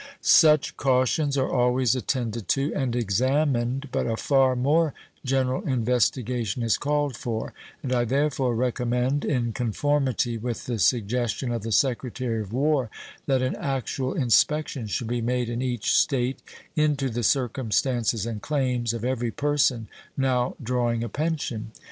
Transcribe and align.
Such 0.21 0.77
cautions 0.77 1.37
are 1.37 1.47
always 1.47 1.95
attended 1.95 2.47
to 2.47 2.73
and 2.73 2.95
examined, 2.95 3.89
but 3.91 4.07
a 4.07 4.17
far 4.17 4.55
more 4.55 4.95
general 5.23 5.61
investigation 5.67 6.63
is 6.63 6.75
called 6.79 7.15
for, 7.15 7.53
and 7.83 7.93
I 7.93 8.05
therefore 8.05 8.55
recommend, 8.55 9.23
in 9.23 9.53
conformity 9.53 10.39
with 10.39 10.65
the 10.65 10.79
suggestion 10.79 11.51
of 11.51 11.61
the 11.61 11.71
Secretary 11.71 12.41
of 12.41 12.51
War, 12.51 12.89
that 13.27 13.43
an 13.43 13.55
actual 13.57 14.15
inspection 14.15 14.87
should 14.87 15.05
be 15.05 15.21
made 15.21 15.49
in 15.49 15.61
each 15.61 15.91
State 15.95 16.41
into 16.75 17.07
the 17.07 17.21
circumstances 17.21 18.25
and 18.25 18.41
claims 18.41 18.95
of 18.95 19.05
every 19.05 19.29
person 19.29 19.87
now 20.17 20.55
drawing 20.63 21.03
a 21.03 21.09
pension. 21.09 21.73